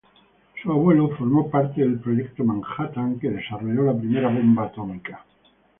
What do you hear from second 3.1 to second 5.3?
que desarrolló la primera bomba atómica.